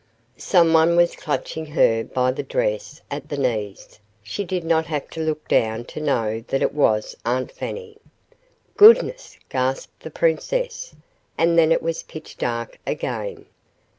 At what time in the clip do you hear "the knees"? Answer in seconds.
3.29-3.99